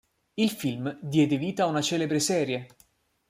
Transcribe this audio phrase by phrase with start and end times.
[0.33, 2.67] Il film diede vita a una celebre serie.